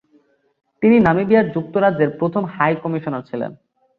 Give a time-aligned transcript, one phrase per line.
[0.81, 3.51] তিনি নামিবিয়ায় যুক্তরাজ্যের প্রথম হাই কমিশনার ছিলেন।